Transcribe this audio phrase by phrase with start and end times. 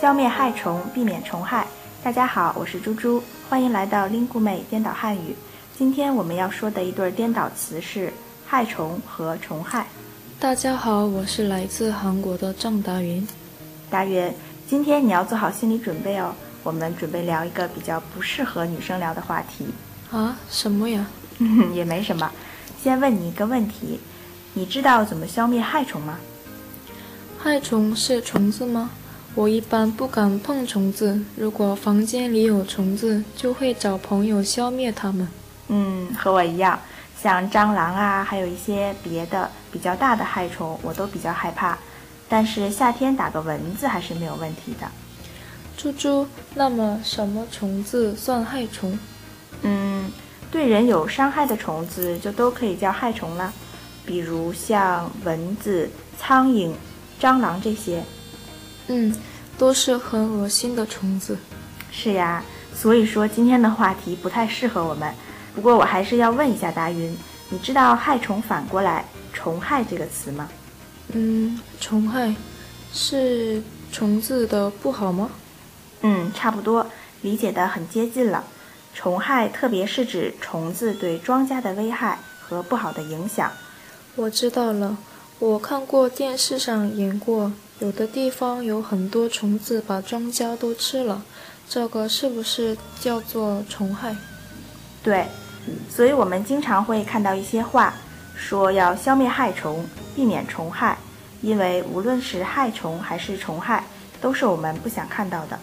[0.00, 1.66] 消灭害虫，避免虫害。
[2.02, 5.36] 大家好，我是猪猪，欢迎来到 lingume 颠倒汉语。
[5.76, 8.10] 今天我们要说的一对颠倒词是
[8.46, 9.86] 害虫和虫害。
[10.38, 13.28] 大家好，我是来自韩国的郑达云。
[13.90, 14.32] 达云，
[14.66, 16.34] 今天你要做好心理准备哦。
[16.62, 19.66] 我们准备聊一个比较不适合女生聊的话题。
[20.10, 20.34] 啊？
[20.48, 21.06] 什么呀？
[21.74, 22.32] 也没什么。
[22.82, 24.00] 先问你一个问题，
[24.54, 26.16] 你知道怎么消灭害虫吗？
[27.38, 28.88] 害虫是虫子吗？
[29.36, 35.26] 我一般不敢碰虫子，如果房间里有虫子，就会找朋友消灭它们。
[35.68, 36.78] 嗯，和我一样，
[37.22, 41.78] 像蟑螂啊，还有一些别的比较大的害虫，我都比较害怕。
[42.28, 44.88] 但是夏天打个蚊子还是没有问题的。
[45.76, 48.98] 猪猪，那么什么虫子算害虫？
[49.62, 50.10] 嗯，
[50.50, 53.52] 对人有伤害的虫子就都可以叫害虫了，
[54.04, 55.88] 比如像蚊子、
[56.18, 56.72] 苍蝇、
[57.20, 58.02] 蟑螂这些。
[58.92, 59.14] 嗯，
[59.56, 61.38] 都是很恶心的虫子。
[61.92, 62.42] 是呀，
[62.74, 65.14] 所以说今天的话题不太适合我们。
[65.54, 67.16] 不过我还是要问一下达云，
[67.50, 70.48] 你知道害虫反过来虫害这个词吗？
[71.12, 72.34] 嗯，虫害
[72.92, 75.30] 是虫子的不好吗？
[76.02, 76.84] 嗯，差不多，
[77.22, 78.42] 理解的很接近了。
[78.92, 83.52] 虫害特别是指虫子对庄稼的危害和不好的影响。
[84.16, 84.96] 我知道了，
[85.40, 91.22] 我看过电视上演过，有的地方有很多虫子把庄稼都吃了，
[91.66, 94.14] 这个是不是叫做虫害？
[95.02, 95.26] 对，
[95.88, 97.94] 所以我们经常会看到一些话，
[98.36, 99.82] 说要消灭害虫，
[100.14, 100.98] 避免虫害，
[101.40, 103.82] 因为无论是害虫还是虫害，
[104.20, 105.58] 都是我们不想看到的。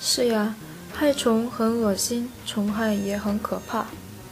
[0.00, 0.54] 是呀，
[0.94, 3.84] 害虫很恶心，虫害也很可怕。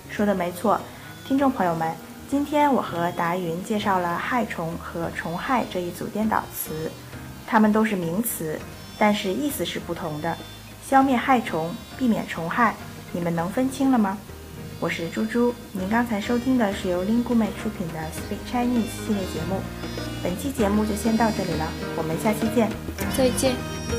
[0.08, 0.80] 说的没错，
[1.26, 1.94] 听众朋友们，
[2.30, 6.90] 今天我和达云介绍了害虫和虫害这一组颠倒词，
[7.46, 8.58] 它们都是名词，
[8.98, 10.36] 但是意思是不同的。
[10.86, 12.74] 消灭害虫，避免虫害，
[13.12, 14.18] 你们能分清了吗？
[14.78, 19.60] 我是猪猪，您刚才收听的是由 lingume 出品的 Speak Chinese 系列节目，
[20.22, 22.70] 本期节目就先到这里了，我们下期见，
[23.16, 23.97] 再见。